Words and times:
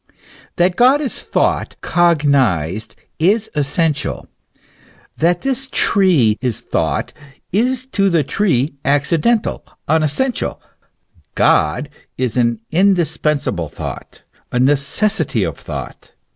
That 0.55 0.77
God 0.77 0.99
is 0.99 1.21
thought, 1.21 1.75
cognized, 1.81 2.95
is 3.19 3.51
essential; 3.53 4.27
that 5.17 5.43
this 5.43 5.69
tree 5.71 6.39
is 6.41 6.59
thought, 6.59 7.13
is 7.51 7.85
to 7.91 8.09
the 8.09 8.23
tree 8.23 8.73
accidental, 8.83 9.63
unessential. 9.87 10.59
God 11.35 11.87
is 12.17 12.35
an 12.35 12.61
indispensable 12.71 13.69
thought, 13.69 14.23
a 14.51 14.59
necessity 14.59 15.43
of 15.43 15.59
thought. 15.59 16.13